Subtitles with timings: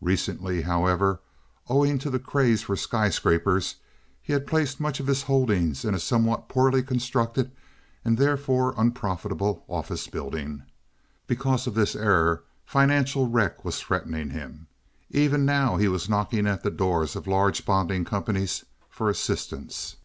[0.00, 1.20] Recently, however,
[1.68, 3.74] owing to the craze for sky scrapers,
[4.22, 7.50] he had placed much of his holdings in a somewhat poorly constructed
[8.02, 10.62] and therefore unprofitable office building.
[11.26, 14.66] Because of this error financial wreck was threatening him.
[15.10, 19.96] Even now he was knocking at the doors of large bonding companies for assistance.